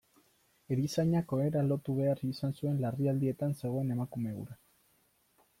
[0.75, 4.59] Erizainak ohera lotu behar izan zuen larrialdietan zegoen emakume hura.